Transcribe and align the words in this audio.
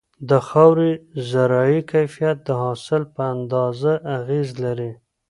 د 0.29 0.31
خاورې 0.47 0.91
زراعتي 1.29 1.81
کيفيت 1.91 2.37
د 2.43 2.49
حاصل 2.63 3.01
په 3.13 3.21
اندازه 3.35 3.91
اغېز 4.17 4.47
لري. 4.63 4.91